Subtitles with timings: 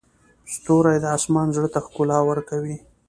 [0.53, 2.75] ستوري د اسمان زړه ته ښکلا ورکوي.